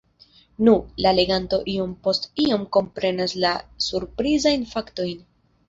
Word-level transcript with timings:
Nu, 0.67 0.71
la 1.05 1.11
leganto 1.17 1.59
iom 1.73 1.91
post 2.09 2.25
iom 2.45 2.65
komprenas 2.79 3.39
la 3.47 3.55
surprizajn 3.91 4.69
faktojn. 4.75 5.25